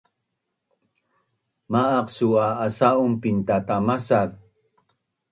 [1.71, 4.31] Ma’aq su’ a asa’un pintatamasaz?